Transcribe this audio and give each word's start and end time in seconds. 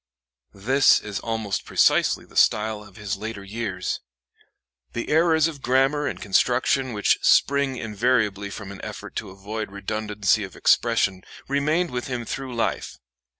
This 0.55 0.99
is 0.99 1.19
almost 1.19 1.63
precisely 1.63 2.25
the 2.25 2.35
style 2.35 2.83
of 2.83 2.95
his 2.95 3.17
later 3.17 3.43
years. 3.43 3.99
The 4.93 5.09
errors 5.09 5.45
of 5.47 5.61
grammar 5.61 6.07
and 6.07 6.19
construction 6.19 6.93
which 6.93 7.19
spring 7.21 7.77
invariably 7.77 8.49
from 8.49 8.71
an 8.71 8.81
effort 8.83 9.15
to 9.17 9.29
avoid 9.29 9.69
redundancy 9.71 10.43
of 10.43 10.55
expression 10.55 11.21
remained 11.47 11.91
with 11.91 12.07
him 12.07 12.25
through 12.25 12.55
life. 12.55 12.97